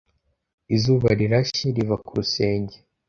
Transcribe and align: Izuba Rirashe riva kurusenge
Izuba 0.75 1.07
Rirashe 1.19 1.65
riva 1.75 1.95
kurusenge 2.05 2.75